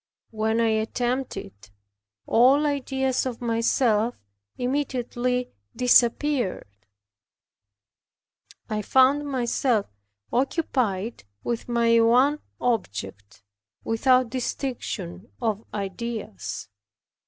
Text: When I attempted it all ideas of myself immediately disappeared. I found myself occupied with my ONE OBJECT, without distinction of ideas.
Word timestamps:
When 0.31 0.59
I 0.59 0.69
attempted 0.69 1.45
it 1.45 1.69
all 2.25 2.65
ideas 2.65 3.27
of 3.27 3.39
myself 3.39 4.15
immediately 4.57 5.51
disappeared. 5.75 6.65
I 8.67 8.81
found 8.81 9.27
myself 9.27 9.85
occupied 10.33 11.25
with 11.43 11.69
my 11.69 11.99
ONE 12.01 12.39
OBJECT, 12.59 13.43
without 13.83 14.31
distinction 14.31 15.29
of 15.39 15.65
ideas. 15.71 16.67